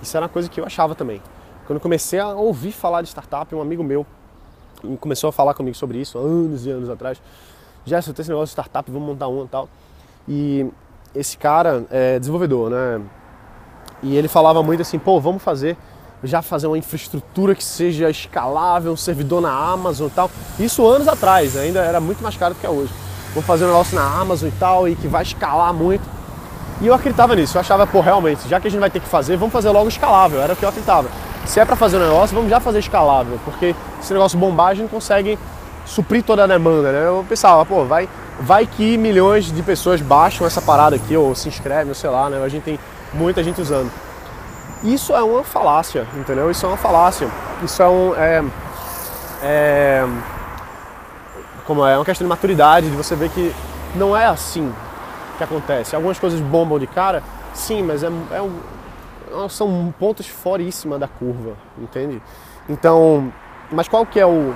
Isso 0.00 0.16
era 0.16 0.24
uma 0.24 0.30
coisa 0.30 0.48
que 0.48 0.58
eu 0.58 0.64
achava 0.64 0.94
também. 0.94 1.20
Quando 1.66 1.80
comecei 1.80 2.18
a 2.18 2.28
ouvir 2.28 2.72
falar 2.72 3.02
de 3.02 3.08
startup, 3.08 3.54
um 3.54 3.60
amigo 3.60 3.84
meu 3.84 4.06
começou 5.00 5.28
a 5.28 5.32
falar 5.32 5.54
comigo 5.54 5.76
sobre 5.76 5.98
isso 5.98 6.18
anos 6.18 6.66
e 6.66 6.70
anos 6.70 6.88
atrás. 6.88 7.20
Já 7.84 8.02
tenho 8.02 8.14
esse 8.18 8.28
negócio 8.28 8.46
de 8.46 8.50
startup, 8.50 8.90
vamos 8.90 9.08
montar 9.08 9.28
uma 9.28 9.44
e 9.44 9.48
tal. 9.48 9.68
E 10.28 10.66
esse 11.14 11.38
cara 11.38 11.84
é 11.90 12.18
desenvolvedor, 12.18 12.70
né? 12.70 13.00
E 14.02 14.16
ele 14.16 14.28
falava 14.28 14.62
muito 14.62 14.82
assim, 14.82 14.98
pô, 14.98 15.18
vamos 15.20 15.42
fazer, 15.42 15.76
já 16.22 16.42
fazer 16.42 16.66
uma 16.66 16.78
infraestrutura 16.78 17.54
que 17.54 17.64
seja 17.64 18.08
escalável, 18.10 18.92
um 18.92 18.96
servidor 18.96 19.40
na 19.40 19.50
Amazon 19.50 20.08
e 20.08 20.10
tal. 20.10 20.30
Isso 20.58 20.86
anos 20.86 21.08
atrás, 21.08 21.56
ainda 21.56 21.80
era 21.80 22.00
muito 22.00 22.22
mais 22.22 22.36
caro 22.36 22.54
do 22.54 22.60
que 22.60 22.66
é 22.66 22.70
hoje. 22.70 22.92
Vamos 23.30 23.46
fazer 23.46 23.64
um 23.64 23.68
negócio 23.68 23.96
na 23.96 24.20
Amazon 24.20 24.48
e 24.48 24.52
tal, 24.52 24.88
e 24.88 24.94
que 24.94 25.08
vai 25.08 25.22
escalar 25.22 25.72
muito. 25.72 26.02
E 26.80 26.86
eu 26.86 26.94
acreditava 26.94 27.34
nisso, 27.34 27.56
eu 27.56 27.60
achava, 27.60 27.86
pô, 27.86 28.00
realmente, 28.00 28.48
já 28.48 28.60
que 28.60 28.68
a 28.68 28.70
gente 28.70 28.80
vai 28.80 28.90
ter 28.90 29.00
que 29.00 29.08
fazer, 29.08 29.36
vamos 29.36 29.52
fazer 29.52 29.70
logo 29.70 29.88
escalável, 29.88 30.40
era 30.40 30.52
o 30.52 30.56
que 30.56 30.64
eu 30.64 30.68
acreditava. 30.68 31.08
Se 31.48 31.58
é 31.58 31.64
para 31.64 31.76
fazer 31.76 31.96
um 31.96 32.00
negócio, 32.00 32.36
vamos 32.36 32.50
já 32.50 32.60
fazer 32.60 32.78
escalável, 32.78 33.40
porque 33.42 33.74
esse 33.98 34.12
negócio 34.12 34.38
gente 34.74 34.90
consegue 34.90 35.38
suprir 35.86 36.22
toda 36.22 36.44
a 36.44 36.46
demanda, 36.46 36.92
né? 36.92 37.06
Eu 37.06 37.24
pensava, 37.26 37.64
pô, 37.64 37.86
vai, 37.86 38.06
vai 38.38 38.66
que 38.66 38.98
milhões 38.98 39.50
de 39.50 39.62
pessoas 39.62 40.02
baixam 40.02 40.46
essa 40.46 40.60
parada 40.60 40.96
aqui, 40.96 41.16
ou 41.16 41.34
se 41.34 41.48
inscrevem, 41.48 41.88
ou 41.88 41.94
sei 41.94 42.10
lá, 42.10 42.28
né? 42.28 42.38
A 42.44 42.48
gente 42.50 42.64
tem 42.64 42.78
muita 43.14 43.42
gente 43.42 43.62
usando. 43.62 43.90
Isso 44.84 45.14
é 45.14 45.22
uma 45.22 45.42
falácia, 45.42 46.06
entendeu? 46.14 46.50
Isso 46.50 46.66
é 46.66 46.68
uma 46.68 46.76
falácia. 46.76 47.30
Isso 47.64 47.82
é 47.82 47.88
um. 47.88 48.14
É, 48.14 48.44
é, 49.42 50.06
como 51.66 51.86
é? 51.86 51.94
É 51.94 51.96
uma 51.96 52.04
questão 52.04 52.26
de 52.26 52.28
maturidade, 52.28 52.90
de 52.90 52.96
você 52.96 53.16
ver 53.16 53.30
que 53.30 53.54
não 53.94 54.14
é 54.14 54.26
assim 54.26 54.70
que 55.38 55.44
acontece. 55.44 55.96
Algumas 55.96 56.18
coisas 56.18 56.40
bombam 56.40 56.78
de 56.78 56.86
cara, 56.86 57.22
sim, 57.54 57.82
mas 57.82 58.02
é, 58.02 58.08
é 58.32 58.42
um, 58.42 58.52
são 59.48 59.94
pontos 59.98 60.26
foríssima 60.26 60.98
da 60.98 61.08
curva, 61.08 61.56
entende? 61.78 62.22
Então, 62.68 63.32
mas 63.70 63.88
qual 63.88 64.04
que 64.04 64.20
é 64.20 64.26
o, 64.26 64.54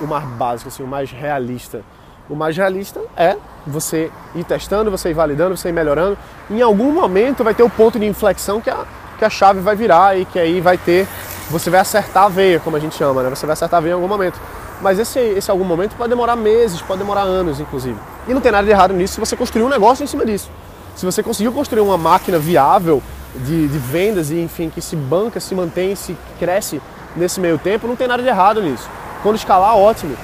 o 0.00 0.06
mais 0.06 0.24
básico, 0.24 0.68
assim, 0.68 0.82
o 0.82 0.86
mais 0.86 1.10
realista? 1.10 1.82
O 2.28 2.34
mais 2.34 2.56
realista 2.56 3.00
é 3.16 3.36
você 3.66 4.10
ir 4.34 4.44
testando, 4.44 4.90
você 4.90 5.10
ir 5.10 5.14
validando, 5.14 5.56
você 5.56 5.68
ir 5.68 5.72
melhorando. 5.72 6.16
Em 6.50 6.62
algum 6.62 6.90
momento 6.90 7.44
vai 7.44 7.54
ter 7.54 7.62
o 7.62 7.68
ponto 7.68 7.98
de 7.98 8.06
inflexão 8.06 8.60
que 8.60 8.70
a, 8.70 8.86
que 9.18 9.24
a 9.24 9.30
chave 9.30 9.60
vai 9.60 9.76
virar 9.76 10.18
e 10.18 10.24
que 10.24 10.38
aí 10.38 10.60
vai 10.60 10.78
ter, 10.78 11.06
você 11.50 11.68
vai 11.68 11.80
acertar 11.80 12.24
a 12.24 12.28
veia, 12.28 12.60
como 12.60 12.76
a 12.76 12.80
gente 12.80 12.94
chama, 12.94 13.22
né? 13.22 13.30
Você 13.30 13.44
vai 13.44 13.52
acertar 13.52 13.78
a 13.78 13.80
veia 13.80 13.92
em 13.92 13.94
algum 13.94 14.08
momento. 14.08 14.40
Mas 14.80 14.98
esse, 14.98 15.18
esse 15.18 15.50
algum 15.50 15.64
momento 15.64 15.94
pode 15.96 16.10
demorar 16.10 16.34
meses, 16.34 16.80
pode 16.80 16.98
demorar 16.98 17.22
anos, 17.22 17.60
inclusive. 17.60 17.98
E 18.26 18.32
não 18.32 18.40
tem 18.40 18.50
nada 18.50 18.64
de 18.64 18.70
errado 18.70 18.94
nisso 18.94 19.14
se 19.14 19.20
você 19.20 19.36
construir 19.36 19.64
um 19.64 19.68
negócio 19.68 20.02
em 20.02 20.06
cima 20.06 20.24
disso. 20.24 20.50
Se 20.96 21.04
você 21.04 21.22
conseguiu 21.22 21.52
construir 21.52 21.80
uma 21.80 21.98
máquina 21.98 22.38
viável 22.38 23.02
de, 23.34 23.68
de 23.68 23.78
vendas 23.78 24.30
e 24.30 24.40
enfim, 24.40 24.70
que 24.70 24.80
se 24.80 24.96
banca, 24.96 25.40
se 25.40 25.54
mantém, 25.54 25.94
se 25.94 26.16
cresce 26.38 26.80
nesse 27.16 27.40
meio 27.40 27.58
tempo, 27.58 27.86
não 27.86 27.96
tem 27.96 28.08
nada 28.08 28.22
de 28.22 28.28
errado 28.28 28.62
nisso. 28.62 28.88
Quando 29.22 29.36
escalar, 29.36 29.76
ótimo. 29.76 30.16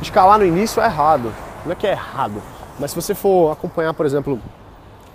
Escalar 0.00 0.38
no 0.38 0.44
início 0.44 0.80
é 0.80 0.86
errado. 0.86 1.32
Não 1.64 1.72
é 1.72 1.74
que 1.74 1.86
é 1.86 1.92
errado. 1.92 2.42
Mas 2.78 2.90
se 2.90 2.96
você 2.96 3.14
for 3.14 3.50
acompanhar, 3.50 3.94
por 3.94 4.06
exemplo, 4.06 4.40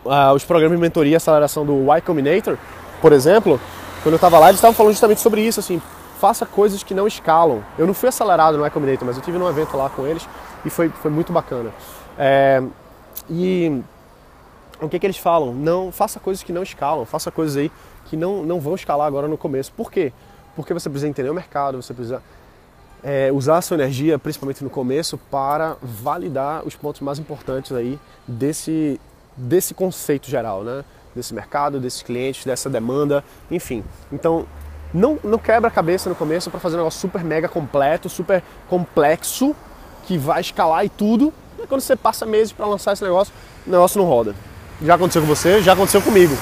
uh, 0.06 0.34
os 0.34 0.44
programas 0.44 0.78
de 0.78 0.82
mentoria 0.82 1.14
e 1.14 1.16
aceleração 1.16 1.66
do 1.66 1.84
Y 1.84 2.02
Combinator, 2.02 2.58
por 3.02 3.14
exemplo, 3.14 3.60
quando 4.04 4.14
eu 4.14 4.18
estava 4.18 4.40
lá, 4.40 4.48
eles 4.48 4.58
estavam 4.58 4.76
falando 4.76 4.94
justamente 4.94 5.22
sobre 5.22 5.42
isso, 5.42 5.60
assim, 5.60 5.82
faça 6.20 6.46
coisas 6.46 6.84
que 6.84 6.94
não 6.94 7.08
escalam. 7.08 7.64
Eu 7.78 7.88
não 7.88 7.94
fui 7.94 8.10
acelerado 8.10 8.58
no 8.58 8.66
Y 8.66 8.70
Combinator, 8.72 9.06
mas 9.06 9.16
eu 9.16 9.24
tive 9.24 9.38
num 9.38 9.48
evento 9.48 9.78
lá 9.78 9.90
com 9.90 10.06
eles 10.06 10.28
e 10.66 10.70
foi, 10.70 10.90
foi 10.90 11.12
muito 11.12 11.32
bacana. 11.32 11.70
É, 12.18 12.62
e 13.30 13.82
o 14.82 14.90
que, 14.90 15.00
que 15.00 15.06
eles 15.06 15.18
falam? 15.18 15.54
Não 15.54 15.92
faça 15.92 16.20
coisas 16.20 16.44
que 16.44 16.52
não 16.52 16.64
escalam, 16.64 17.06
faça 17.06 17.30
coisas 17.32 17.56
aí 17.56 17.72
que 18.06 18.18
não, 18.18 18.44
não 18.44 18.60
vão 18.60 18.76
escalar 18.76 19.08
agora 19.08 19.28
no 19.28 19.38
começo. 19.38 19.72
Por 19.72 19.92
quê? 19.92 20.12
Porque 20.56 20.74
você 20.74 20.90
precisa 20.90 21.08
entender 21.08 21.30
o 21.30 21.34
mercado, 21.34 21.82
você 21.82 21.94
precisa 21.94 22.22
é, 23.04 23.32
usar 23.32 23.58
a 23.58 23.62
sua 23.62 23.76
energia, 23.76 24.18
principalmente 24.18 24.64
no 24.64 24.70
começo, 24.70 25.18
para 25.18 25.78
validar 25.82 26.66
os 26.66 26.76
pontos 26.76 27.02
mais 27.02 27.20
importantes 27.20 27.72
aí 27.72 28.00
desse, 28.28 29.00
desse 29.38 29.74
conceito 29.74 30.28
geral, 30.30 30.64
né? 30.64 30.84
Desse 31.16 31.34
mercado, 31.34 31.80
desses 31.80 32.02
clientes, 32.02 32.46
dessa 32.46 32.70
demanda, 32.70 33.24
enfim. 33.50 33.84
Então, 34.12 34.46
não, 34.94 35.20
não 35.24 35.38
quebra 35.38 35.68
a 35.68 35.72
cabeça 35.72 36.10
no 36.10 36.16
começo 36.16 36.50
para 36.50 36.60
fazer 36.60 36.76
um 36.76 36.80
negócio 36.80 37.00
super 37.00 37.24
mega 37.24 37.48
completo, 37.48 38.10
super 38.10 38.44
complexo, 38.68 39.56
que 40.06 40.18
vai 40.18 40.42
escalar 40.42 40.84
e 40.86 40.90
tudo. 40.90 41.34
E 41.62 41.68
quando 41.68 41.82
você 41.82 41.96
passa 41.96 42.26
meses 42.26 42.52
para 42.52 42.66
lançar 42.66 42.94
esse 42.94 43.04
negócio, 43.04 43.34
o 43.66 43.70
negócio 43.70 44.02
não 44.02 44.08
roda. 44.08 44.34
Já 44.84 44.96
aconteceu 44.96 45.22
com 45.22 45.28
você, 45.28 45.62
já 45.62 45.74
aconteceu 45.74 46.02
comigo. 46.02 46.36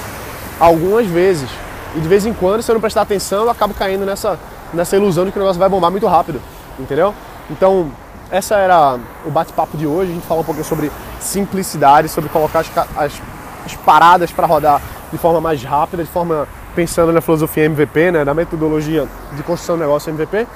Algumas 0.58 1.06
vezes. 1.06 1.48
E 1.94 2.00
de 2.00 2.08
vez 2.08 2.24
em 2.24 2.32
quando, 2.32 2.62
se 2.62 2.70
eu 2.70 2.74
não 2.74 2.80
prestar 2.80 3.02
atenção, 3.02 3.44
eu 3.44 3.50
acabo 3.50 3.74
caindo 3.74 4.06
nessa, 4.06 4.38
nessa 4.72 4.96
ilusão 4.96 5.24
de 5.26 5.32
que 5.32 5.38
o 5.38 5.40
negócio 5.40 5.58
vai 5.58 5.68
bombar 5.68 5.90
muito 5.90 6.06
rápido. 6.06 6.40
Entendeu? 6.78 7.14
Então, 7.50 7.90
essa 8.30 8.56
era 8.56 8.98
o 9.26 9.30
bate-papo 9.30 9.76
de 9.76 9.86
hoje. 9.86 10.12
A 10.12 10.14
gente 10.14 10.26
falou 10.26 10.42
um 10.42 10.46
pouquinho 10.46 10.64
sobre 10.64 10.90
simplicidade, 11.18 12.08
sobre 12.08 12.30
colocar 12.30 12.60
as, 12.60 12.70
as, 12.96 13.12
as 13.66 13.74
paradas 13.84 14.30
para 14.30 14.46
rodar 14.46 14.80
de 15.12 15.18
forma 15.18 15.40
mais 15.40 15.62
rápida, 15.62 16.02
de 16.02 16.10
forma 16.10 16.48
pensando 16.74 17.12
na 17.12 17.20
filosofia 17.20 17.64
MVP, 17.64 18.12
né, 18.12 18.24
na 18.24 18.32
metodologia 18.32 19.06
de 19.32 19.42
construção 19.42 19.76
do 19.76 19.80
negócio 19.80 20.10
MVP. 20.10 20.46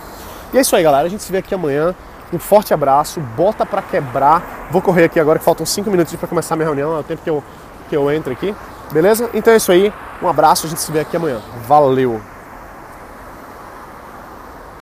E 0.52 0.58
é 0.58 0.60
isso 0.60 0.74
aí, 0.74 0.82
galera. 0.82 1.06
A 1.06 1.10
gente 1.10 1.22
se 1.22 1.30
vê 1.30 1.38
aqui 1.38 1.54
amanhã. 1.54 1.94
Um 2.32 2.38
forte 2.38 2.72
abraço, 2.72 3.20
bota 3.36 3.66
para 3.66 3.82
quebrar. 3.82 4.68
Vou 4.70 4.80
correr 4.80 5.04
aqui 5.04 5.20
agora 5.20 5.38
que 5.38 5.44
faltam 5.44 5.66
5 5.66 5.90
minutos 5.90 6.14
para 6.16 6.26
começar 6.26 6.54
a 6.54 6.56
minha 6.56 6.66
reunião, 6.66 6.96
é 6.96 7.00
o 7.00 7.02
tempo 7.02 7.22
que 7.22 7.30
eu 7.30 7.44
que 7.88 7.96
eu 7.96 8.10
entro 8.10 8.32
aqui. 8.32 8.54
Beleza? 8.92 9.30
Então 9.34 9.52
é 9.52 9.56
isso 9.56 9.72
aí. 9.72 9.92
Um 10.22 10.28
abraço, 10.28 10.66
a 10.66 10.68
gente 10.68 10.80
se 10.80 10.90
vê 10.92 11.00
aqui 11.00 11.16
amanhã. 11.16 11.40
Valeu! 11.66 12.33